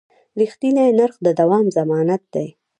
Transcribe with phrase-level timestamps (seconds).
[0.39, 2.47] رښتیني نرخ د دوام ضمانت دی.